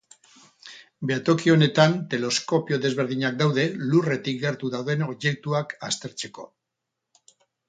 Behatoki 1.09 1.51
honetan 1.55 1.93
teleskopio 2.13 2.79
desberdinak 2.85 3.37
daude 3.43 3.67
Lurretik 3.93 4.41
gertu 4.47 4.73
dauden 4.77 5.05
objektuak 5.11 5.77
aztertzeko. 5.91 6.49